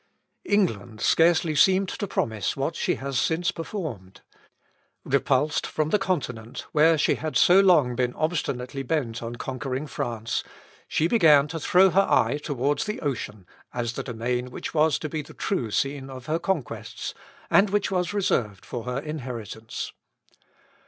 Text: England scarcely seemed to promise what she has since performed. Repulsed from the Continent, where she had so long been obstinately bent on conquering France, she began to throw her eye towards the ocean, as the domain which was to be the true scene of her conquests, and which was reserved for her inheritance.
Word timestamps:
England 0.45 0.99
scarcely 0.99 1.53
seemed 1.53 1.87
to 1.87 2.07
promise 2.07 2.57
what 2.57 2.75
she 2.75 2.95
has 2.95 3.19
since 3.19 3.51
performed. 3.51 4.21
Repulsed 5.03 5.67
from 5.67 5.91
the 5.91 5.99
Continent, 5.99 6.65
where 6.71 6.97
she 6.97 7.13
had 7.13 7.37
so 7.37 7.59
long 7.59 7.95
been 7.95 8.15
obstinately 8.15 8.81
bent 8.81 9.21
on 9.21 9.35
conquering 9.35 9.85
France, 9.85 10.43
she 10.87 11.07
began 11.07 11.47
to 11.49 11.59
throw 11.59 11.91
her 11.91 12.07
eye 12.09 12.39
towards 12.43 12.85
the 12.85 12.99
ocean, 13.01 13.45
as 13.75 13.93
the 13.93 14.01
domain 14.01 14.49
which 14.49 14.73
was 14.73 14.97
to 14.97 15.07
be 15.07 15.21
the 15.21 15.35
true 15.35 15.69
scene 15.69 16.09
of 16.09 16.25
her 16.25 16.39
conquests, 16.39 17.13
and 17.51 17.69
which 17.69 17.91
was 17.91 18.11
reserved 18.11 18.65
for 18.65 18.85
her 18.85 18.97
inheritance. 18.97 19.91